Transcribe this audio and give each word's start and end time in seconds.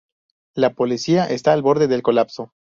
La 0.55 0.73
policía 0.73 1.25
está 1.29 1.53
al 1.53 1.61
borde 1.61 1.87
del 1.87 2.01
colapso. 2.01 2.53